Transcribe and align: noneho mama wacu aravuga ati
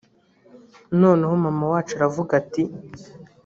noneho 1.01 1.33
mama 1.45 1.65
wacu 1.71 1.93
aravuga 1.95 2.31
ati 2.41 2.63